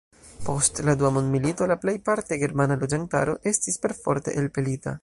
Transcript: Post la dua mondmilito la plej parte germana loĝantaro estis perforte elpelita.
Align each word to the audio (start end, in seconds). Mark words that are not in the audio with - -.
Post 0.45 0.79
la 0.87 0.95
dua 1.01 1.11
mondmilito 1.17 1.69
la 1.73 1.77
plej 1.83 1.95
parte 2.09 2.41
germana 2.45 2.81
loĝantaro 2.87 3.39
estis 3.55 3.83
perforte 3.87 4.37
elpelita. 4.45 4.99